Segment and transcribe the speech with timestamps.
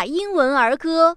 [0.00, 1.14] 法英文儿歌。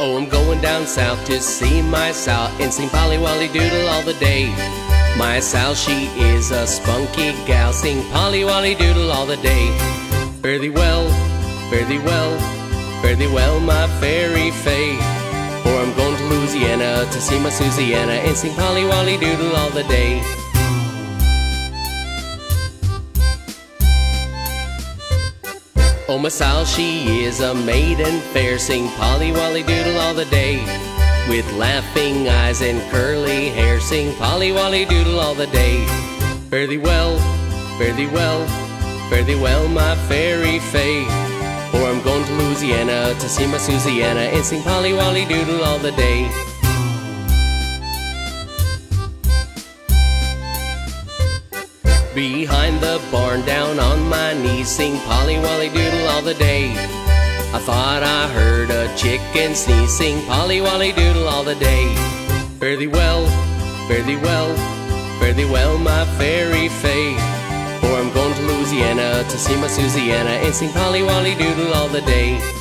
[0.00, 4.02] Oh, I'm going down south to see my Sal and sing Polly Wolly Doodle all
[4.02, 4.50] the day.
[5.16, 9.70] My Sal, she is a spunky gal, sing Polly Wolly Doodle all the day.
[10.42, 11.06] Fare thee well,
[11.70, 12.36] fare thee well,
[13.02, 14.96] fare thee well, my fairy fay.
[15.64, 19.70] Or I'm going to Louisiana to see my Susiana and sing Polly Wolly Doodle all
[19.70, 20.40] the day.
[26.12, 30.56] Oh, my Sal, she is a maiden fair, sing Polly Wolly Doodle all the day.
[31.28, 35.86] With laughing eyes and curly hair, sing Polly Wolly Doodle all the day.
[36.50, 37.16] Fare thee well,
[37.78, 38.44] fare thee well,
[39.08, 41.04] fare thee well, my fairy fay.
[41.70, 45.62] For oh, I'm going to Louisiana to see my Susiana and sing Polly Wolly Doodle
[45.62, 46.28] all the day.
[52.14, 56.72] 'Behind the barn, down on my knees, sing Polly Wolly Doodle all the day.
[57.54, 61.94] I thought I heard a chicken sneeze, sing Polly Wolly Doodle all the day.
[62.58, 63.26] Fare thee well,
[63.86, 64.56] fare thee well,
[65.20, 67.14] fare thee well, my fairy fay.
[67.80, 71.88] For I'm going to Louisiana to see my Susiana and sing Polly Wolly Doodle all
[71.88, 72.59] the day.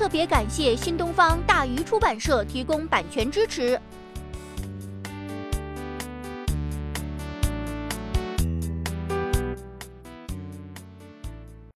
[0.00, 3.78] 特别感谢新东方大鱼出版社提供版权支持。